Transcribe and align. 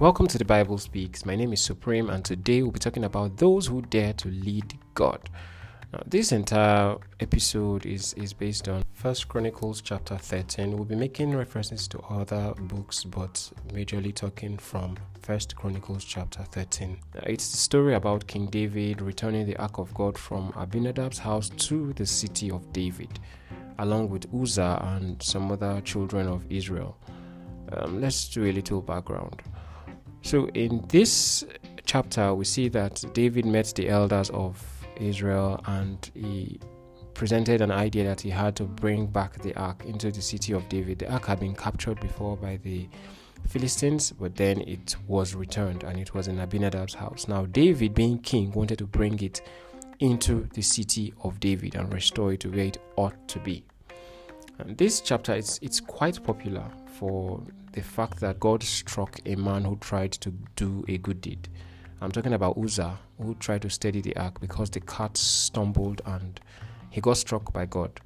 Welcome 0.00 0.28
to 0.28 0.38
the 0.38 0.46
Bible 0.46 0.78
Speaks. 0.78 1.26
My 1.26 1.36
name 1.36 1.52
is 1.52 1.60
Supreme, 1.60 2.08
and 2.08 2.24
today 2.24 2.62
we'll 2.62 2.70
be 2.70 2.78
talking 2.78 3.04
about 3.04 3.36
those 3.36 3.66
who 3.66 3.82
dare 3.82 4.14
to 4.14 4.28
lead 4.28 4.78
God. 4.94 5.28
Now, 5.92 6.00
this 6.06 6.32
entire 6.32 6.96
episode 7.20 7.84
is, 7.84 8.14
is 8.14 8.32
based 8.32 8.66
on 8.66 8.82
First 8.94 9.28
Chronicles 9.28 9.82
chapter 9.82 10.16
13. 10.16 10.74
We'll 10.74 10.86
be 10.86 10.94
making 10.94 11.36
references 11.36 11.86
to 11.88 12.00
other 12.08 12.54
books, 12.60 13.04
but 13.04 13.52
majorly 13.74 14.14
talking 14.14 14.56
from 14.56 14.96
First 15.20 15.54
Chronicles 15.54 16.02
chapter 16.06 16.44
13. 16.44 16.98
It's 17.24 17.50
the 17.50 17.58
story 17.58 17.92
about 17.92 18.26
King 18.26 18.46
David 18.46 19.02
returning 19.02 19.44
the 19.44 19.58
Ark 19.58 19.76
of 19.76 19.92
God 19.92 20.16
from 20.16 20.50
Abinadab's 20.52 21.18
house 21.18 21.50
to 21.50 21.92
the 21.92 22.06
city 22.06 22.50
of 22.50 22.72
David, 22.72 23.20
along 23.78 24.08
with 24.08 24.34
Uzzah 24.34 24.80
and 24.96 25.22
some 25.22 25.52
other 25.52 25.82
children 25.82 26.26
of 26.26 26.50
Israel. 26.50 26.96
Um, 27.70 28.00
let's 28.00 28.30
do 28.30 28.46
a 28.46 28.50
little 28.52 28.80
background. 28.80 29.42
So, 30.22 30.48
in 30.48 30.84
this 30.88 31.44
chapter, 31.84 32.34
we 32.34 32.44
see 32.44 32.68
that 32.68 33.04
David 33.14 33.46
met 33.46 33.72
the 33.74 33.88
elders 33.88 34.30
of 34.30 34.62
Israel 34.96 35.60
and 35.66 36.10
he 36.14 36.60
presented 37.14 37.60
an 37.60 37.70
idea 37.70 38.04
that 38.04 38.20
he 38.20 38.30
had 38.30 38.54
to 38.56 38.64
bring 38.64 39.06
back 39.06 39.40
the 39.42 39.54
ark 39.56 39.84
into 39.84 40.10
the 40.10 40.22
city 40.22 40.52
of 40.52 40.68
David. 40.68 41.00
The 41.00 41.12
ark 41.12 41.26
had 41.26 41.40
been 41.40 41.54
captured 41.54 42.00
before 42.00 42.36
by 42.36 42.58
the 42.58 42.88
Philistines, 43.48 44.12
but 44.12 44.36
then 44.36 44.60
it 44.60 44.96
was 45.08 45.34
returned 45.34 45.82
and 45.82 45.98
it 45.98 46.14
was 46.14 46.28
in 46.28 46.38
Abinadab's 46.38 46.94
house. 46.94 47.26
Now, 47.26 47.46
David, 47.46 47.94
being 47.94 48.18
king, 48.18 48.52
wanted 48.52 48.78
to 48.78 48.86
bring 48.86 49.20
it 49.20 49.42
into 49.98 50.48
the 50.54 50.62
city 50.62 51.12
of 51.22 51.40
David 51.40 51.74
and 51.74 51.92
restore 51.92 52.32
it 52.32 52.40
to 52.40 52.50
where 52.50 52.66
it 52.66 52.78
ought 52.96 53.28
to 53.28 53.38
be. 53.40 53.64
And 54.60 54.76
this 54.76 55.00
chapter 55.00 55.34
is 55.34 55.58
it's 55.62 55.80
quite 55.80 56.22
popular 56.22 56.64
for 56.98 57.42
the 57.72 57.82
fact 57.82 58.20
that 58.20 58.40
God 58.40 58.62
struck 58.62 59.18
a 59.26 59.34
man 59.36 59.64
who 59.64 59.76
tried 59.76 60.12
to 60.12 60.30
do 60.56 60.84
a 60.88 60.98
good 60.98 61.20
deed. 61.20 61.48
I'm 62.00 62.10
talking 62.10 62.32
about 62.32 62.58
Uzzah, 62.58 62.98
who 63.18 63.34
tried 63.36 63.62
to 63.62 63.70
steady 63.70 64.00
the 64.00 64.16
ark 64.16 64.40
because 64.40 64.70
the 64.70 64.80
cart 64.80 65.16
stumbled 65.16 66.02
and 66.06 66.40
he 66.90 67.00
got 67.00 67.16
struck 67.16 67.52
by 67.52 67.66
God. 67.66 68.00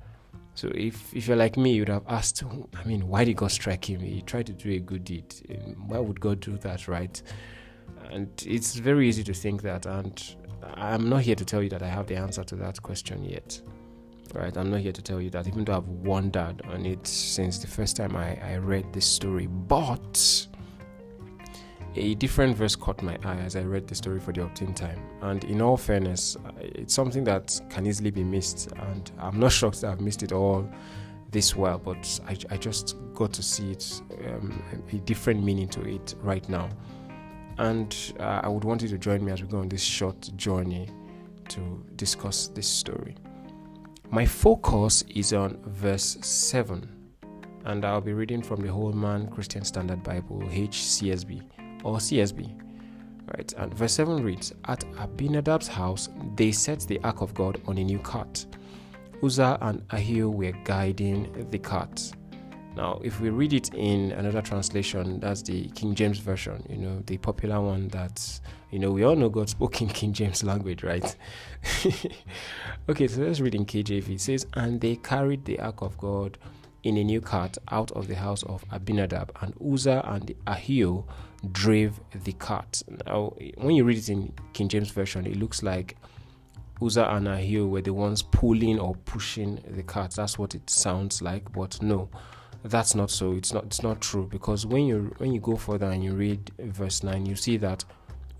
So 0.54 0.70
if, 0.74 1.14
if 1.14 1.26
you're 1.26 1.36
like 1.36 1.56
me, 1.56 1.72
you'd 1.72 1.88
have 1.88 2.04
asked, 2.08 2.42
I 2.76 2.84
mean, 2.84 3.08
why 3.08 3.24
did 3.24 3.36
God 3.36 3.50
strike 3.50 3.88
him? 3.88 4.00
He 4.00 4.22
tried 4.22 4.46
to 4.46 4.52
do 4.52 4.70
a 4.70 4.78
good 4.78 5.04
deed. 5.04 5.34
Um, 5.50 5.88
why 5.88 5.98
would 5.98 6.20
God 6.20 6.40
do 6.40 6.56
that, 6.58 6.86
right? 6.86 7.20
And 8.10 8.28
it's 8.46 8.76
very 8.76 9.08
easy 9.08 9.24
to 9.24 9.34
think 9.34 9.62
that. 9.62 9.86
And 9.86 10.22
I'm 10.74 11.08
not 11.08 11.22
here 11.22 11.34
to 11.34 11.44
tell 11.44 11.62
you 11.62 11.70
that 11.70 11.82
I 11.82 11.88
have 11.88 12.06
the 12.06 12.16
answer 12.16 12.44
to 12.44 12.56
that 12.56 12.80
question 12.82 13.24
yet. 13.24 13.60
Right? 14.34 14.56
I'm 14.56 14.70
not 14.70 14.80
here 14.80 14.92
to 14.92 15.02
tell 15.02 15.20
you 15.20 15.30
that, 15.30 15.46
even 15.46 15.64
though 15.64 15.76
I've 15.76 15.86
wondered 15.86 16.60
on 16.66 16.84
it 16.84 17.06
since 17.06 17.58
the 17.58 17.68
first 17.68 17.96
time 17.96 18.16
I, 18.16 18.36
I 18.42 18.56
read 18.56 18.92
this 18.92 19.06
story. 19.06 19.46
But 19.46 20.48
a 21.96 22.14
different 22.16 22.56
verse 22.56 22.74
caught 22.74 23.00
my 23.02 23.16
eye 23.24 23.36
as 23.36 23.54
I 23.54 23.62
read 23.62 23.86
the 23.86 23.94
story 23.94 24.18
for 24.18 24.32
the 24.32 24.40
octane 24.40 24.74
time. 24.74 25.00
And 25.22 25.44
in 25.44 25.62
all 25.62 25.76
fairness, 25.76 26.36
it's 26.60 26.92
something 26.92 27.22
that 27.24 27.60
can 27.70 27.86
easily 27.86 28.10
be 28.10 28.24
missed. 28.24 28.72
And 28.72 29.10
I'm 29.18 29.38
not 29.38 29.52
shocked 29.52 29.80
that 29.82 29.92
I've 29.92 30.00
missed 30.00 30.24
it 30.24 30.32
all 30.32 30.68
this 31.30 31.54
well, 31.54 31.78
but 31.78 32.20
I, 32.26 32.36
I 32.50 32.56
just 32.56 32.96
got 33.12 33.32
to 33.34 33.42
see 33.42 33.70
it, 33.70 34.02
um, 34.26 34.62
a 34.92 34.96
different 34.96 35.44
meaning 35.44 35.68
to 35.68 35.82
it 35.82 36.16
right 36.20 36.48
now. 36.48 36.68
And 37.58 37.96
uh, 38.18 38.40
I 38.42 38.48
would 38.48 38.64
want 38.64 38.82
you 38.82 38.88
to 38.88 38.98
join 38.98 39.24
me 39.24 39.30
as 39.30 39.40
we 39.42 39.48
go 39.48 39.58
on 39.58 39.68
this 39.68 39.82
short 39.82 40.30
journey 40.36 40.88
to 41.50 41.84
discuss 41.94 42.48
this 42.48 42.66
story. 42.66 43.14
My 44.14 44.24
focus 44.24 45.02
is 45.08 45.32
on 45.32 45.58
verse 45.66 46.18
7, 46.20 46.88
and 47.64 47.84
I'll 47.84 48.00
be 48.00 48.12
reading 48.12 48.42
from 48.42 48.60
the 48.60 48.72
Holman 48.72 49.26
Christian 49.26 49.64
Standard 49.64 50.04
Bible, 50.04 50.40
HCSB 50.40 51.42
or 51.82 51.96
CSB. 51.96 52.56
Right, 53.36 53.52
and 53.58 53.74
verse 53.74 53.94
7 53.94 54.22
reads 54.22 54.52
At 54.66 54.84
Abinadab's 54.98 55.66
house, 55.66 56.10
they 56.36 56.52
set 56.52 56.82
the 56.82 57.00
ark 57.02 57.22
of 57.22 57.34
God 57.34 57.60
on 57.66 57.76
a 57.76 57.82
new 57.82 57.98
cart. 57.98 58.46
Uzzah 59.20 59.58
and 59.62 59.82
Ahio 59.88 60.32
were 60.32 60.52
guiding 60.62 61.48
the 61.50 61.58
cart. 61.58 62.12
Now, 62.76 63.00
if 63.04 63.20
we 63.20 63.30
read 63.30 63.52
it 63.52 63.72
in 63.72 64.10
another 64.12 64.42
translation, 64.42 65.20
that's 65.20 65.42
the 65.42 65.68
King 65.70 65.94
James 65.94 66.18
Version, 66.18 66.64
you 66.68 66.76
know, 66.76 67.02
the 67.06 67.18
popular 67.18 67.60
one 67.60 67.88
that, 67.88 68.40
you 68.70 68.80
know, 68.80 68.90
we 68.90 69.04
all 69.04 69.14
know 69.14 69.28
God 69.28 69.48
spoke 69.48 69.80
in 69.80 69.88
King 69.88 70.12
James 70.12 70.42
language, 70.42 70.82
right? 70.82 71.16
okay, 72.88 73.06
so 73.06 73.20
let's 73.20 73.40
read 73.40 73.54
in 73.54 73.64
KJV. 73.64 74.08
It 74.10 74.20
says, 74.20 74.46
And 74.54 74.80
they 74.80 74.96
carried 74.96 75.44
the 75.44 75.60
ark 75.60 75.82
of 75.82 75.96
God 75.98 76.36
in 76.82 76.96
a 76.96 77.04
new 77.04 77.20
cart 77.20 77.56
out 77.70 77.92
of 77.92 78.08
the 78.08 78.16
house 78.16 78.42
of 78.42 78.64
Abinadab, 78.72 79.30
and 79.40 79.54
Uzzah 79.64 80.02
and 80.06 80.34
Ahio 80.46 81.04
drove 81.52 82.00
the 82.24 82.32
cart. 82.32 82.82
Now, 83.06 83.34
when 83.58 83.76
you 83.76 83.84
read 83.84 83.98
it 83.98 84.08
in 84.08 84.32
King 84.52 84.68
James 84.68 84.90
Version, 84.90 85.26
it 85.26 85.36
looks 85.36 85.62
like 85.62 85.96
Uzzah 86.82 87.08
and 87.14 87.28
Ahio 87.28 87.68
were 87.68 87.82
the 87.82 87.94
ones 87.94 88.22
pulling 88.22 88.80
or 88.80 88.96
pushing 89.04 89.62
the 89.68 89.82
cart. 89.84 90.12
That's 90.12 90.38
what 90.38 90.54
it 90.54 90.68
sounds 90.68 91.22
like, 91.22 91.52
but 91.52 91.80
no 91.80 92.10
that's 92.64 92.94
not 92.94 93.10
so 93.10 93.32
it's 93.32 93.52
not 93.52 93.64
it's 93.64 93.82
not 93.82 94.00
true. 94.00 94.26
Because 94.30 94.66
when 94.66 94.86
you 94.86 95.14
when 95.18 95.32
you 95.32 95.40
go 95.40 95.56
further 95.56 95.86
and 95.86 96.02
you 96.02 96.14
read 96.14 96.50
verse 96.58 97.02
9 97.02 97.26
you 97.26 97.36
see 97.36 97.56
that 97.58 97.84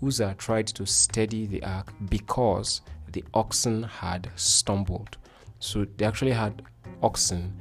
Uzzah 0.03 0.35
tried 0.37 0.67
to 0.67 0.85
steady 0.85 1.45
the 1.45 1.63
ark 1.63 1.93
because 2.09 2.81
the 3.11 3.23
oxen 3.33 3.83
had 3.83 4.29
stumbled. 4.35 5.17
So 5.59 5.85
they 5.97 6.05
actually 6.05 6.31
had 6.31 6.63
oxen 7.01 7.53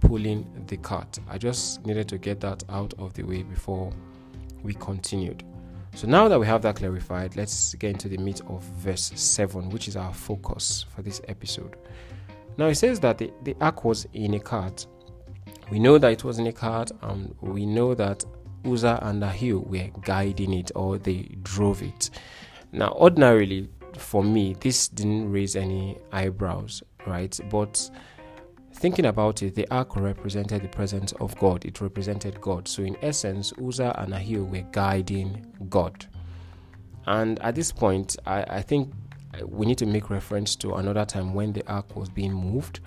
pulling 0.00 0.46
the 0.66 0.76
cart. 0.78 1.18
I 1.28 1.38
just 1.38 1.84
needed 1.86 2.08
to 2.08 2.18
get 2.18 2.40
that 2.40 2.62
out 2.68 2.94
of 2.98 3.14
the 3.14 3.22
way 3.22 3.42
before 3.42 3.92
we 4.62 4.74
continued. 4.74 5.44
So 5.94 6.06
now 6.06 6.28
that 6.28 6.38
we 6.38 6.46
have 6.46 6.62
that 6.62 6.76
clarified 6.76 7.36
let's 7.36 7.74
get 7.74 7.92
into 7.92 8.08
the 8.08 8.18
meat 8.18 8.40
of 8.48 8.62
verse 8.64 9.12
7 9.14 9.70
which 9.70 9.86
is 9.86 9.96
our 9.96 10.12
focus 10.12 10.84
for 10.94 11.02
this 11.02 11.20
episode. 11.28 11.76
Now 12.56 12.66
it 12.66 12.74
says 12.74 12.98
that 13.00 13.18
the, 13.18 13.32
the 13.44 13.56
ark 13.60 13.84
was 13.84 14.06
in 14.14 14.34
a 14.34 14.40
cart 14.40 14.86
we 15.70 15.78
know 15.78 15.98
that 15.98 16.12
it 16.12 16.24
was 16.24 16.38
in 16.38 16.46
a 16.46 16.52
cart, 16.52 16.90
and 17.02 17.34
we 17.40 17.66
know 17.66 17.94
that 17.94 18.24
Uzzah 18.64 18.98
and 19.02 19.22
Ahio 19.22 19.66
were 19.66 19.90
guiding 20.02 20.52
it 20.52 20.70
or 20.74 20.98
they 20.98 21.36
drove 21.42 21.82
it. 21.82 22.10
Now, 22.72 22.92
ordinarily, 22.92 23.68
for 23.96 24.22
me, 24.22 24.54
this 24.60 24.88
didn't 24.88 25.30
raise 25.30 25.56
any 25.56 25.98
eyebrows, 26.12 26.82
right? 27.06 27.38
But 27.50 27.90
thinking 28.74 29.06
about 29.06 29.42
it, 29.42 29.54
the 29.54 29.66
ark 29.70 29.96
represented 29.96 30.62
the 30.62 30.68
presence 30.68 31.12
of 31.12 31.36
God, 31.38 31.64
it 31.64 31.80
represented 31.80 32.40
God. 32.40 32.68
So, 32.68 32.82
in 32.82 32.96
essence, 33.02 33.52
Uzzah 33.62 33.94
and 33.98 34.12
Ahio 34.12 34.48
were 34.48 34.66
guiding 34.72 35.46
God. 35.68 36.06
And 37.06 37.38
at 37.40 37.54
this 37.54 37.72
point, 37.72 38.16
I, 38.26 38.42
I 38.42 38.62
think 38.62 38.92
we 39.46 39.66
need 39.66 39.78
to 39.78 39.86
make 39.86 40.10
reference 40.10 40.56
to 40.56 40.74
another 40.74 41.04
time 41.04 41.32
when 41.32 41.52
the 41.52 41.66
ark 41.66 41.96
was 41.96 42.08
being 42.08 42.32
moved 42.32 42.80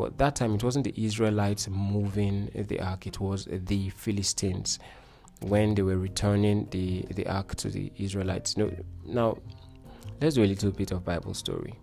but 0.00 0.16
that 0.16 0.34
time 0.36 0.54
it 0.54 0.64
wasn't 0.64 0.84
the 0.84 0.94
Israelites 0.96 1.68
moving 1.68 2.50
the 2.54 2.80
ark, 2.80 3.06
it 3.06 3.20
was 3.20 3.46
the 3.50 3.90
Philistines 3.90 4.78
when 5.40 5.74
they 5.74 5.82
were 5.82 5.98
returning 5.98 6.66
the, 6.70 7.02
the 7.10 7.26
ark 7.26 7.54
to 7.56 7.68
the 7.68 7.92
Israelites. 7.98 8.56
No, 8.56 8.72
now, 9.04 9.36
let's 10.22 10.36
do 10.36 10.42
a 10.42 10.46
little 10.46 10.70
bit 10.70 10.90
of 10.92 11.04
Bible 11.04 11.34
story. 11.34 11.74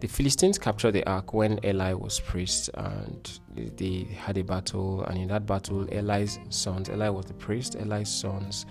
The 0.00 0.08
Philistines 0.08 0.58
captured 0.58 0.92
the 0.92 1.08
ark 1.08 1.32
when 1.32 1.58
Eli 1.64 1.94
was 1.94 2.20
priest, 2.20 2.68
and 2.74 3.40
they 3.56 4.06
had 4.18 4.36
a 4.36 4.44
battle. 4.44 5.04
And 5.04 5.16
in 5.16 5.28
that 5.28 5.46
battle, 5.46 5.88
Eli's 5.90 6.38
sons, 6.50 6.90
Eli 6.90 7.08
was 7.08 7.24
the 7.24 7.34
priest, 7.34 7.76
Eli's 7.76 8.10
sons 8.10 8.66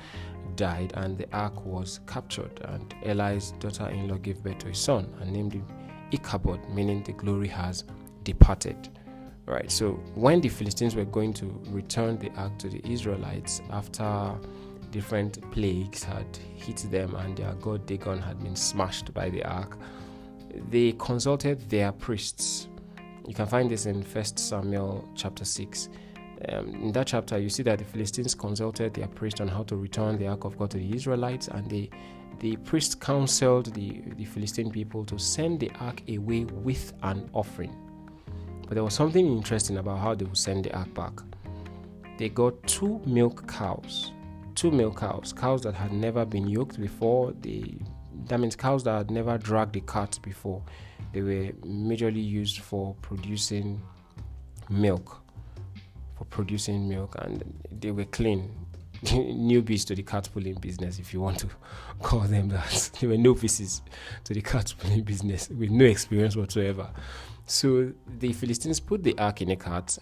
died, 0.55 0.93
and 0.97 1.17
the 1.17 1.27
ark 1.33 1.65
was 1.65 1.99
captured. 2.05 2.61
And 2.65 2.93
Eli's 3.03 3.53
daughter 3.53 3.89
in 3.89 4.07
law 4.07 4.17
gave 4.17 4.43
birth 4.43 4.59
to 4.59 4.67
a 4.67 4.75
son 4.75 5.11
and 5.19 5.33
named 5.33 5.53
him 5.53 5.65
Ichabod, 6.11 6.69
meaning 6.69 7.01
the 7.03 7.13
glory 7.13 7.47
has 7.47 7.83
departed. 8.27 8.89
Right, 9.45 9.71
so 9.71 9.91
when 10.13 10.41
the 10.41 10.49
Philistines 10.49 10.93
were 10.93 11.05
going 11.05 11.31
to 11.35 11.45
return 11.69 12.17
the 12.17 12.29
ark 12.31 12.57
to 12.59 12.67
the 12.67 12.85
Israelites 12.85 13.61
after 13.69 14.35
different 14.91 15.39
plagues 15.51 16.03
had 16.03 16.27
hit 16.53 16.85
them 16.91 17.15
and 17.15 17.37
their 17.37 17.53
god 17.53 17.85
Dagon 17.85 18.21
had 18.21 18.43
been 18.43 18.57
smashed 18.57 19.13
by 19.13 19.29
the 19.29 19.45
ark, 19.45 19.77
they 20.69 20.91
consulted 20.99 21.69
their 21.69 21.93
priests. 21.93 22.67
You 23.25 23.33
can 23.33 23.47
find 23.47 23.71
this 23.71 23.85
in 23.85 24.03
First 24.03 24.37
Samuel 24.37 25.07
chapter 25.15 25.45
6. 25.45 25.89
Um, 26.49 26.75
in 26.83 26.91
that 26.91 27.07
chapter, 27.07 27.37
you 27.37 27.49
see 27.49 27.63
that 27.63 27.79
the 27.79 27.85
Philistines 27.85 28.35
consulted 28.35 28.93
their 28.93 29.07
priest 29.07 29.39
on 29.39 29.47
how 29.47 29.63
to 29.63 29.77
return 29.77 30.17
the 30.17 30.27
ark 30.27 30.43
of 30.43 30.57
God 30.57 30.71
to 30.71 30.77
the 30.77 30.93
Israelites, 30.93 31.47
and 31.47 31.69
they, 31.69 31.89
the 32.39 32.57
priest 32.57 32.99
counseled 32.99 33.73
the, 33.73 34.01
the 34.17 34.25
Philistine 34.25 34.71
people 34.71 35.05
to 35.05 35.17
send 35.17 35.61
the 35.61 35.71
ark 35.79 36.01
away 36.09 36.43
with 36.43 36.91
an 37.03 37.29
offering. 37.33 37.86
But 38.67 38.75
there 38.75 38.83
was 38.83 38.93
something 38.93 39.25
interesting 39.25 39.77
about 39.77 39.99
how 39.99 40.13
they 40.13 40.25
would 40.25 40.37
send 40.37 40.65
the 40.65 40.75
ark 40.75 40.93
back. 40.93 41.13
They 42.17 42.29
got 42.29 42.61
two 42.67 43.01
milk 43.05 43.47
cows, 43.47 44.11
two 44.55 44.71
milk 44.71 44.99
cows, 44.99 45.33
cows 45.33 45.61
that 45.61 45.73
had 45.73 45.93
never 45.93 46.25
been 46.25 46.47
yoked 46.47 46.79
before. 46.79 47.31
They, 47.41 47.77
that 48.25 48.39
means 48.39 48.55
cows 48.55 48.83
that 48.83 48.97
had 48.97 49.11
never 49.11 49.37
dragged 49.37 49.73
the 49.73 49.81
cart 49.81 50.19
before. 50.21 50.61
They 51.13 51.21
were 51.21 51.51
majorly 51.65 52.27
used 52.27 52.59
for 52.59 52.93
producing 53.01 53.81
milk, 54.69 55.21
for 56.17 56.25
producing 56.25 56.89
milk, 56.89 57.15
and 57.19 57.43
they 57.71 57.91
were 57.91 58.05
clean. 58.05 58.51
newbies 59.03 59.85
to 59.85 59.93
the 59.93 60.01
cat 60.01 60.27
pulling 60.33 60.55
business, 60.55 60.97
if 60.97 61.13
you 61.13 61.21
want 61.21 61.37
to 61.37 61.47
call 62.01 62.21
them 62.21 62.49
that. 62.49 62.89
they 62.99 63.05
were 63.07 63.17
novices 63.17 63.81
to 64.23 64.33
the 64.33 64.41
cat 64.41 64.73
pulling 64.79 65.03
business 65.03 65.49
with 65.49 65.69
no 65.69 65.85
experience 65.85 66.35
whatsoever. 66.35 66.89
So 67.47 67.91
the 68.19 68.33
Philistines 68.33 68.79
put 68.79 69.03
the 69.03 69.17
ark 69.17 69.41
in 69.41 69.49
a 69.51 69.55
cart 69.55 69.97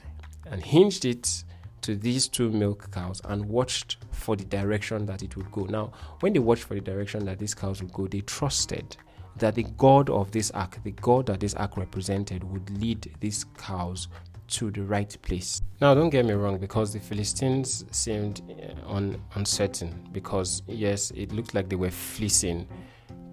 and 0.52 0.64
hinged 0.64 1.06
it 1.06 1.44
to 1.82 1.96
these 1.96 2.28
two 2.28 2.50
milk 2.50 2.92
cows 2.92 3.22
and 3.26 3.46
watched 3.46 3.98
for 4.12 4.36
the 4.36 4.44
direction 4.46 5.06
that 5.06 5.22
it 5.22 5.38
would 5.38 5.52
go. 5.52 5.66
Now, 5.66 5.92
when 6.22 6.34
they 6.34 6.40
watched 6.40 6.64
for 6.64 6.74
the 6.74 6.82
direction 6.82 7.24
that 7.26 7.38
these 7.38 7.54
cows 7.54 7.82
would 7.82 7.94
go, 7.94 8.08
they 8.08 8.22
trusted 8.22 8.98
that 9.38 9.54
the 9.54 9.64
God 9.78 10.10
of 10.10 10.32
this 10.32 10.50
ark, 10.52 10.80
the 10.84 10.92
God 10.92 11.28
that 11.28 11.40
this 11.40 11.54
ark 11.54 11.78
represented, 11.78 12.44
would 12.44 12.68
lead 12.82 13.14
these 13.20 13.46
cows 13.58 14.08
to 14.48 14.72
the 14.72 14.82
right 14.82 15.16
place. 15.22 15.62
Now, 15.82 15.94
don't 15.94 16.10
get 16.10 16.26
me 16.26 16.34
wrong, 16.34 16.58
because 16.58 16.94
the 16.94 17.00
Philistines 17.00 17.86
seemed 17.92 18.42
uh, 18.50 18.92
un- 18.92 19.22
uncertain, 19.36 20.08
because 20.12 20.64
yes, 20.68 21.12
it 21.12 21.32
looked 21.32 21.54
like 21.54 21.68
they 21.70 21.76
were 21.76 21.92
fleecing 21.92 22.68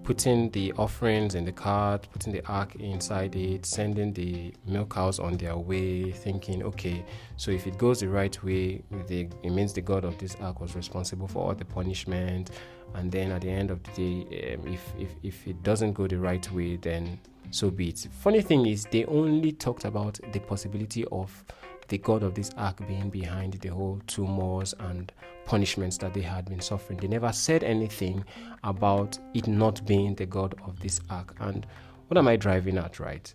putting 0.03 0.49
the 0.51 0.73
offerings 0.73 1.35
in 1.35 1.45
the 1.45 1.51
cart, 1.51 2.07
putting 2.11 2.33
the 2.33 2.45
ark 2.47 2.75
inside 2.75 3.35
it, 3.35 3.65
sending 3.65 4.11
the 4.13 4.53
milk 4.65 4.93
cows 4.93 5.19
on 5.19 5.37
their 5.37 5.57
way, 5.57 6.11
thinking, 6.11 6.63
okay, 6.63 7.05
so 7.37 7.51
if 7.51 7.65
it 7.65 7.77
goes 7.77 8.01
the 8.01 8.09
right 8.09 8.43
way, 8.43 8.81
the, 9.07 9.27
it 9.43 9.49
means 9.49 9.73
the 9.73 9.81
God 9.81 10.03
of 10.03 10.17
this 10.17 10.35
ark 10.41 10.59
was 10.59 10.75
responsible 10.75 11.27
for 11.27 11.47
all 11.47 11.55
the 11.55 11.65
punishment. 11.65 12.51
And 12.95 13.11
then 13.11 13.31
at 13.31 13.41
the 13.41 13.49
end 13.49 13.71
of 13.71 13.81
the 13.83 13.91
day, 13.91 14.53
um, 14.53 14.67
if, 14.67 14.93
if, 14.99 15.09
if 15.23 15.47
it 15.47 15.63
doesn't 15.63 15.93
go 15.93 16.07
the 16.07 16.19
right 16.19 16.51
way, 16.51 16.75
then 16.75 17.19
so 17.51 17.69
be 17.69 17.89
it. 17.89 18.07
Funny 18.19 18.41
thing 18.41 18.65
is, 18.65 18.85
they 18.91 19.05
only 19.05 19.51
talked 19.51 19.85
about 19.85 20.19
the 20.31 20.39
possibility 20.39 21.05
of 21.11 21.43
the 21.87 21.97
God 21.97 22.23
of 22.23 22.35
this 22.35 22.51
ark 22.57 22.85
being 22.87 23.09
behind 23.09 23.53
the 23.53 23.69
whole 23.69 24.01
tumors 24.07 24.73
and 24.79 25.11
punishments 25.45 25.97
that 25.97 26.13
they 26.13 26.21
had 26.21 26.45
been 26.45 26.61
suffering. 26.61 26.99
They 26.99 27.07
never 27.07 27.31
said 27.31 27.63
anything 27.63 28.23
about 28.63 29.17
it 29.33 29.47
not 29.47 29.85
being 29.85 30.15
the 30.15 30.25
God 30.25 30.55
of 30.65 30.79
this 30.79 30.99
ark. 31.09 31.35
And 31.39 31.65
what 32.07 32.17
am 32.17 32.27
I 32.27 32.35
driving 32.35 32.77
at, 32.77 32.99
right? 32.99 33.33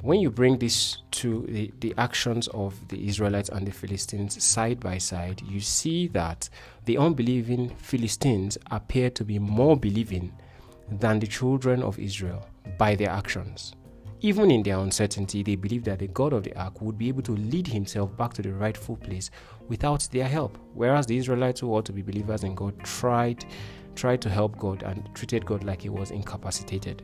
When 0.00 0.20
you 0.20 0.30
bring 0.30 0.58
this 0.58 0.98
to 1.12 1.46
the, 1.48 1.72
the 1.78 1.94
actions 1.96 2.48
of 2.48 2.88
the 2.88 3.06
Israelites 3.06 3.50
and 3.50 3.66
the 3.66 3.70
Philistines 3.70 4.42
side 4.42 4.80
by 4.80 4.98
side, 4.98 5.42
you 5.42 5.60
see 5.60 6.08
that 6.08 6.48
the 6.86 6.98
unbelieving 6.98 7.68
Philistines 7.76 8.58
appear 8.70 9.10
to 9.10 9.24
be 9.24 9.38
more 9.38 9.76
believing 9.76 10.32
than 10.90 11.20
the 11.20 11.26
children 11.26 11.82
of 11.82 11.98
Israel 11.98 12.46
by 12.78 12.96
their 12.96 13.10
actions. 13.10 13.74
Even 14.24 14.52
in 14.52 14.62
their 14.62 14.78
uncertainty, 14.78 15.42
they 15.42 15.56
believed 15.56 15.84
that 15.86 15.98
the 15.98 16.06
God 16.06 16.32
of 16.32 16.44
the 16.44 16.56
ark 16.56 16.80
would 16.80 16.96
be 16.96 17.08
able 17.08 17.22
to 17.22 17.32
lead 17.32 17.66
himself 17.66 18.16
back 18.16 18.32
to 18.34 18.42
the 18.42 18.52
rightful 18.52 18.96
place 18.96 19.32
without 19.66 20.08
their 20.12 20.28
help. 20.28 20.56
Whereas 20.74 21.06
the 21.06 21.16
Israelites 21.16 21.58
who 21.58 21.74
ought 21.74 21.84
to 21.86 21.92
be 21.92 22.02
believers 22.02 22.44
in 22.44 22.54
God 22.54 22.78
tried 22.84 23.44
tried 23.96 24.22
to 24.22 24.30
help 24.30 24.56
God 24.58 24.84
and 24.84 25.12
treated 25.12 25.44
God 25.44 25.64
like 25.64 25.82
he 25.82 25.88
was 25.88 26.12
incapacitated. 26.12 27.02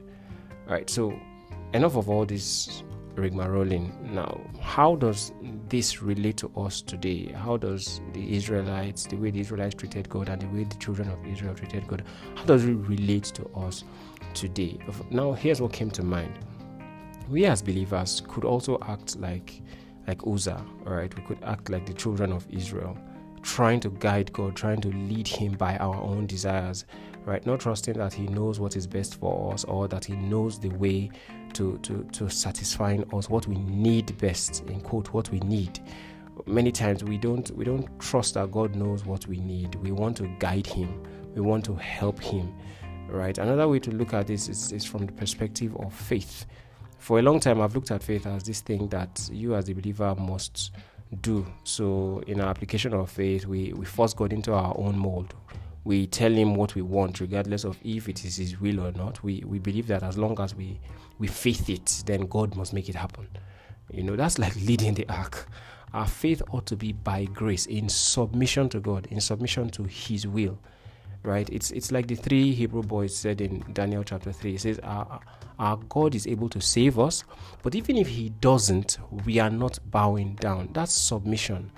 Alright, 0.69 0.89
so 0.89 1.13
enough 1.75 1.97
of 1.97 2.09
all 2.09 2.25
this 2.25 2.85
rigmaroling. 3.17 4.01
Now, 4.13 4.41
how 4.61 4.95
does 4.95 5.33
this 5.69 6.01
relate 6.01 6.37
to 6.37 6.53
us 6.57 6.81
today? 6.81 7.33
How 7.33 7.57
does 7.57 8.01
the 8.13 8.37
Israelites, 8.37 9.07
the 9.07 9.17
way 9.17 9.33
the 9.33 9.41
Israelites 9.41 9.75
treated 9.75 10.09
God 10.09 10.29
and 10.29 10.41
the 10.41 10.47
way 10.47 10.63
the 10.63 10.77
children 10.77 11.11
of 11.11 11.27
Israel 11.27 11.55
treated 11.55 11.89
God, 11.89 12.05
how 12.37 12.45
does 12.45 12.65
it 12.65 12.75
relate 12.75 13.25
to 13.25 13.49
us 13.57 13.83
today? 14.35 14.79
Now, 15.11 15.33
here's 15.33 15.61
what 15.61 15.73
came 15.73 15.91
to 15.91 16.05
mind 16.05 16.39
we 17.31 17.45
as 17.45 17.63
believers 17.63 18.23
could 18.27 18.45
also 18.45 18.79
act 18.87 19.19
like 19.19 19.63
like 20.07 20.27
Uzzah, 20.27 20.65
all 20.87 20.95
right? 20.95 21.15
We 21.15 21.23
could 21.25 21.45
act 21.45 21.69
like 21.69 21.85
the 21.85 21.93
children 21.93 22.33
of 22.33 22.47
Israel, 22.51 22.97
trying 23.43 23.79
to 23.81 23.91
guide 23.91 24.33
God, 24.33 24.57
trying 24.57 24.81
to 24.81 24.89
lead 24.89 25.29
Him 25.29 25.53
by 25.53 25.77
our 25.77 25.97
own 25.97 26.27
desires, 26.27 26.87
right? 27.27 27.45
Not 27.45 27.61
trusting 27.61 27.99
that 27.99 28.15
He 28.15 28.27
knows 28.27 28.59
what 28.59 28.75
is 28.75 28.87
best 28.87 29.21
for 29.21 29.53
us 29.53 29.65
or 29.65 29.87
that 29.89 30.07
He 30.07 30.17
knows 30.17 30.59
the 30.59 30.71
way 30.71 31.11
to, 31.53 31.77
to, 31.83 32.09
to 32.13 32.31
satisfying 32.31 33.05
us, 33.13 33.29
what 33.29 33.47
we 33.47 33.57
need 33.57 34.17
best, 34.17 34.65
in 34.67 34.81
quote, 34.81 35.13
what 35.13 35.31
we 35.31 35.41
need. 35.41 35.79
Many 36.47 36.73
times 36.73 37.05
we 37.05 37.19
don't 37.19 37.51
we 37.51 37.65
don't 37.65 37.87
trust 38.01 38.35
that 38.35 38.51
God 38.51 38.75
knows 38.75 39.05
what 39.05 39.27
we 39.27 39.41
need. 39.41 39.75
We 39.75 39.93
want 39.93 40.17
to 40.19 40.35
guide 40.39 40.67
Him, 40.67 41.03
we 41.35 41.43
want 41.43 41.67
to 41.67 41.75
help 41.75 42.19
Him, 42.19 42.55
right? 43.11 43.37
Another 43.37 43.69
way 43.69 43.79
to 43.81 43.91
look 43.91 44.15
at 44.15 44.27
this 44.27 44.49
is, 44.49 44.73
is 44.73 44.87
from 44.87 45.05
the 45.05 45.13
perspective 45.13 45.77
of 45.77 45.93
faith 45.93 46.47
for 46.99 47.19
a 47.19 47.23
long 47.23 47.41
time, 47.41 47.61
I've 47.61 47.75
looked 47.75 47.91
at 47.91 48.03
faith 48.03 48.27
as 48.27 48.45
this 48.45 48.61
thing 48.61 48.89
that 48.89 49.29
you, 49.33 49.55
as 49.55 49.69
a 49.69 49.75
believer, 49.75 50.15
must 50.17 50.73
do. 51.23 51.47
So, 51.65 52.23
in 52.27 52.41
our 52.41 52.49
application 52.49 52.93
of 52.93 53.11
faith, 53.11 53.47
we, 53.47 53.73
we 53.73 53.87
force 53.87 54.13
God 54.13 54.33
into 54.33 54.53
our 54.53 54.77
own 54.77 54.99
mold. 54.99 55.35
We 55.85 56.07
tell 56.07 56.33
Him 56.33 56.55
what 56.55 56.75
we 56.75 56.83
want, 56.83 57.21
regardless 57.21 57.65
of 57.65 57.79
if 57.83 58.09
it 58.09 58.25
is 58.25 58.37
His 58.37 58.61
will 58.61 58.81
or 58.81 58.93
not. 58.93 59.23
We, 59.23 59.43
we 59.47 59.59
believe 59.59 59.87
that 59.87 60.03
as 60.03 60.19
long 60.19 60.39
as 60.41 60.55
we, 60.55 60.81
we 61.19 61.29
faith 61.29 61.71
it, 61.71 62.03
then 62.07 62.27
God 62.27 62.57
must 62.57 62.75
make 62.75 62.89
it 62.89 62.95
happen. 62.95 63.29
You 63.91 64.03
know, 64.03 64.17
that's 64.17 64.39
like 64.39 64.55
leading 64.67 64.95
the 64.95 65.09
ark. 65.09 65.49
Our 65.95 66.07
faith 66.07 66.43
ought 66.51 66.67
to 66.67 66.77
be 66.77 66.93
by 66.93 67.25
grace, 67.27 67.65
in 67.67 67.89
submission 67.89 68.69
to 68.71 68.81
God, 68.81 69.07
in 69.11 69.21
submission 69.21 69.71
to 69.71 69.85
His 69.85 70.27
will 70.27 70.59
right? 71.23 71.49
It's 71.51 71.71
it's 71.71 71.93
like 71.93 72.07
the 72.07 72.15
three 72.15 72.53
Hebrew 72.53 72.83
boys 72.83 73.15
said 73.15 73.41
in 73.41 73.65
Daniel 73.73 74.05
chapter 74.05 74.33
three. 74.33 74.55
It 74.55 74.61
says, 74.61 74.79
"Our 74.83 75.21
our 75.59 75.77
God 75.89 76.15
is 76.15 76.27
able 76.27 76.49
to 76.51 76.61
save 76.61 76.99
us, 76.99 77.25
but 77.63 77.75
even 77.75 77.97
if 77.97 78.09
He 78.09 78.31
doesn't, 78.41 78.99
we 79.25 79.39
are 79.39 79.51
not 79.51 79.79
bowing 79.91 80.35
down." 80.37 80.71
That's 80.73 80.93
submission, 80.93 81.71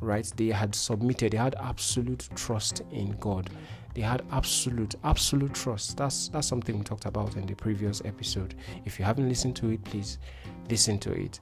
right? 0.00 0.30
They 0.36 0.48
had 0.48 0.74
submitted. 0.74 1.32
They 1.32 1.38
had 1.38 1.54
absolute 1.60 2.28
trust 2.34 2.82
in 2.90 3.16
God. 3.20 3.50
They 3.94 4.02
had 4.02 4.22
absolute 4.32 4.94
absolute 5.04 5.54
trust. 5.54 5.96
That's 5.96 6.28
that's 6.28 6.48
something 6.48 6.78
we 6.78 6.84
talked 6.84 7.06
about 7.06 7.36
in 7.36 7.46
the 7.46 7.54
previous 7.54 8.02
episode. 8.04 8.54
If 8.84 8.98
you 8.98 9.04
haven't 9.04 9.28
listened 9.28 9.56
to 9.56 9.70
it, 9.70 9.84
please 9.84 10.18
listen 10.68 10.98
to 11.00 11.12
it 11.12 11.40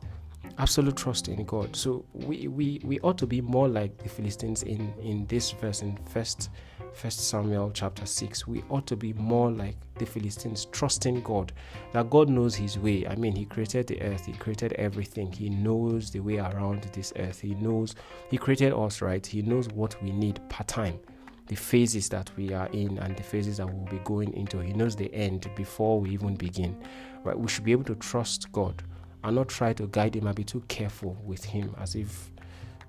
absolute 0.59 0.97
trust 0.97 1.29
in 1.29 1.45
God. 1.45 1.75
So 1.75 2.05
we, 2.13 2.49
we, 2.49 2.81
we 2.85 3.01
ought 3.01 3.19
to 3.19 3.27
be 3.27 3.41
more 3.41 3.69
like 3.69 3.97
the 3.99 4.09
Philistines 4.09 4.63
in, 4.63 4.93
in 5.03 5.27
this 5.27 5.51
verse 5.53 5.83
in 5.83 5.99
first 6.11 6.51
First 6.95 7.29
Samuel 7.29 7.71
chapter 7.73 8.07
6, 8.07 8.47
we 8.47 8.63
ought 8.69 8.87
to 8.87 8.97
be 8.97 9.13
more 9.15 9.51
like 9.51 9.77
the 9.97 10.07
Philistines, 10.07 10.67
trusting 10.67 11.23
God, 11.23 11.53
that 11.93 12.11
God 12.11 12.29
knows 12.29 12.55
his 12.55 12.79
way. 12.79 13.07
I 13.07 13.17
mean, 13.17 13.35
he 13.35 13.45
created 13.45 13.87
the 13.87 14.01
earth, 14.03 14.27
he 14.27 14.33
created 14.35 14.73
everything, 14.75 15.33
he 15.33 15.49
knows 15.49 16.11
the 16.11 16.21
way 16.21 16.37
around 16.37 16.83
this 16.93 17.13
earth, 17.17 17.41
he 17.41 17.55
knows, 17.55 17.95
he 18.31 18.37
created 18.37 18.73
us, 18.73 19.01
right? 19.01 19.25
He 19.27 19.43
knows 19.43 19.69
what 19.69 20.01
we 20.03 20.13
need 20.13 20.41
part 20.49 20.69
time, 20.69 21.01
the 21.47 21.57
phases 21.57 22.09
that 22.11 22.31
we 22.37 22.53
are 22.53 22.69
in, 22.69 22.99
and 22.99 23.17
the 23.17 23.23
phases 23.23 23.57
that 23.57 23.67
we'll 23.67 23.87
be 23.87 24.05
going 24.05 24.33
into. 24.35 24.61
He 24.61 24.73
knows 24.73 24.95
the 24.95 25.13
end 25.15 25.51
before 25.57 25.99
we 25.99 26.11
even 26.11 26.37
begin, 26.37 26.77
right? 27.25 27.39
We 27.39 27.49
should 27.49 27.65
be 27.65 27.73
able 27.73 27.85
to 27.85 27.97
trust 27.97 28.53
God 28.53 28.83
and 29.25 29.37
not 29.37 29.49
try 29.49 29.73
to 29.73 29.87
guide 29.89 30.15
him 30.15 30.27
and 30.27 30.37
be 30.37 30.45
too 30.45 30.63
careful 30.69 31.17
with 31.25 31.45
him 31.45 31.75
as 31.81 31.95
if 31.95 32.31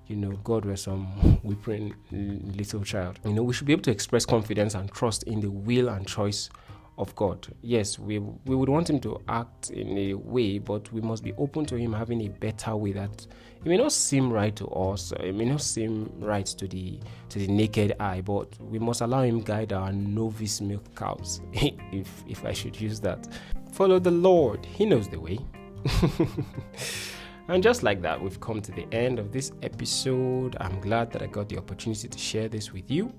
you 0.07 0.15
know, 0.15 0.31
God 0.43 0.65
were 0.65 0.75
some 0.75 1.05
whimpering 1.43 1.93
little 2.12 2.83
child. 2.83 3.19
You 3.25 3.33
know, 3.33 3.43
we 3.43 3.53
should 3.53 3.67
be 3.67 3.74
able 3.74 3.83
to 3.83 3.91
express 3.91 4.25
confidence 4.25 4.75
and 4.75 4.91
trust 4.91 5.24
in 5.24 5.39
the 5.39 5.50
will 5.50 5.89
and 5.89 6.07
choice 6.07 6.50
of 6.98 7.15
God. 7.15 7.48
Yes, 7.62 7.98
we 7.98 8.19
we 8.19 8.55
would 8.55 8.69
want 8.69 8.89
him 8.89 9.00
to 9.01 9.19
act 9.27 9.72
in 9.72 9.98
a 9.98 10.13
way, 10.13 10.60
but 10.60 10.91
we 10.93 11.01
must 11.01 11.24
be 11.24 11.33
open 11.33 11.65
to 11.65 11.75
him 11.75 11.93
having 11.93 12.22
a 12.22 12.29
better 12.29 12.75
way 12.75 12.91
that 12.91 13.25
it 13.65 13.69
may 13.69 13.77
not 13.77 13.91
seem 13.91 14.31
right 14.31 14.55
to 14.57 14.67
us, 14.67 15.12
it 15.19 15.33
may 15.33 15.45
not 15.45 15.62
seem 15.62 16.12
right 16.19 16.45
to 16.45 16.67
the 16.67 17.00
to 17.29 17.39
the 17.39 17.48
naked 17.48 17.95
eye, 18.00 18.22
but 18.22 18.48
we 18.62 18.77
must 18.77 19.01
allow 19.01 19.22
him 19.24 19.41
guide 19.41 19.74
our 19.74 19.91
novice 19.91 20.62
milk 20.62 20.83
cows, 20.95 21.41
if 21.53 22.24
if 22.27 22.45
I 22.45 22.53
should 22.53 22.79
use 22.79 23.00
that. 23.01 23.27
Follow 23.72 23.98
the 24.00 24.12
Lord, 24.12 24.65
he 24.65 24.86
knows 24.86 25.07
the 25.07 25.19
way. 25.19 25.39
And 27.50 27.62
just 27.62 27.83
like 27.83 28.01
that, 28.01 28.21
we've 28.21 28.39
come 28.39 28.62
to 28.62 28.71
the 28.71 28.88
end 28.93 29.19
of 29.19 29.33
this 29.33 29.51
episode. 29.63 30.55
I'm 30.62 30.79
glad 30.79 31.12
that 31.12 31.21
I 31.21 31.27
got 31.27 31.50
the 31.50 31.57
opportunity 31.57 32.07
to 32.07 32.17
share 32.17 32.47
this 32.47 32.71
with 32.71 32.89
you. 32.89 33.13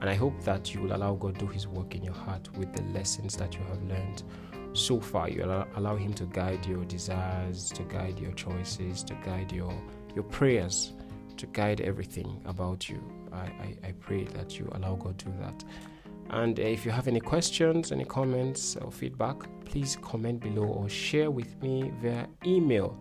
And 0.00 0.10
I 0.10 0.14
hope 0.14 0.42
that 0.42 0.74
you 0.74 0.80
will 0.80 0.96
allow 0.96 1.14
God 1.14 1.38
to 1.38 1.46
do 1.46 1.46
His 1.46 1.68
work 1.68 1.94
in 1.94 2.02
your 2.02 2.14
heart 2.14 2.48
with 2.56 2.72
the 2.72 2.82
lessons 2.98 3.36
that 3.36 3.54
you 3.54 3.60
have 3.68 3.82
learned 3.84 4.24
so 4.72 4.98
far. 4.98 5.28
You 5.28 5.44
allow 5.76 5.94
Him 5.96 6.14
to 6.14 6.24
guide 6.24 6.66
your 6.66 6.84
desires, 6.84 7.68
to 7.70 7.82
guide 7.84 8.18
your 8.18 8.32
choices, 8.32 9.04
to 9.04 9.14
guide 9.24 9.52
your 9.52 9.72
your 10.14 10.24
prayers, 10.24 10.92
to 11.36 11.46
guide 11.46 11.80
everything 11.80 12.40
about 12.46 12.88
you. 12.88 13.00
I, 13.32 13.36
I, 13.36 13.76
I 13.84 13.92
pray 14.00 14.24
that 14.24 14.58
you 14.58 14.68
allow 14.74 14.96
God 14.96 15.16
to 15.20 15.26
do 15.26 15.32
that. 15.40 15.64
And 16.30 16.58
uh, 16.58 16.62
if 16.62 16.84
you 16.84 16.90
have 16.90 17.06
any 17.06 17.20
questions, 17.20 17.92
any 17.92 18.04
comments, 18.04 18.76
or 18.76 18.90
feedback, 18.90 19.36
please 19.64 19.96
comment 20.02 20.40
below 20.40 20.64
or 20.64 20.88
share 20.88 21.30
with 21.30 21.60
me 21.62 21.92
via 22.00 22.26
email 22.44 22.98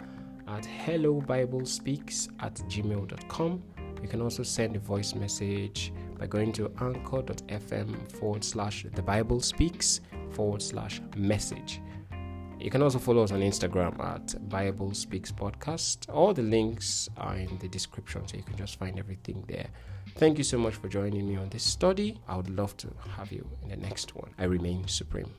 at 0.49 0.63
hellobiblespeaks 0.63 2.29
at 2.39 2.55
gmail.com. 2.55 3.63
You 4.01 4.07
can 4.07 4.21
also 4.21 4.43
send 4.43 4.75
a 4.75 4.79
voice 4.79 5.13
message 5.13 5.93
by 6.17 6.27
going 6.27 6.51
to 6.53 6.71
anchor.fm 6.81 8.11
forward 8.11 8.43
slash 8.43 8.85
the 8.93 9.01
Bible 9.01 9.39
speaks 9.41 10.01
forward 10.31 10.61
slash 10.61 11.01
message. 11.15 11.81
You 12.59 12.69
can 12.69 12.81
also 12.81 12.99
follow 12.99 13.23
us 13.23 13.31
on 13.31 13.39
Instagram 13.39 13.97
at 14.03 14.49
Bible 14.49 14.93
Speaks 14.93 15.31
Podcast. 15.31 16.13
All 16.13 16.33
the 16.33 16.41
links 16.41 17.07
are 17.15 17.37
in 17.37 17.57
the 17.59 17.69
description, 17.69 18.27
so 18.27 18.35
you 18.35 18.43
can 18.43 18.57
just 18.57 18.77
find 18.77 18.99
everything 18.99 19.45
there. 19.47 19.67
Thank 20.15 20.37
you 20.37 20.43
so 20.43 20.57
much 20.57 20.75
for 20.75 20.89
joining 20.89 21.25
me 21.25 21.37
on 21.37 21.47
this 21.49 21.63
study. 21.63 22.19
I 22.27 22.35
would 22.35 22.49
love 22.49 22.75
to 22.77 22.89
have 23.15 23.31
you 23.31 23.47
in 23.63 23.69
the 23.69 23.77
next 23.77 24.13
one. 24.13 24.31
I 24.37 24.43
remain 24.43 24.85
supreme. 24.89 25.31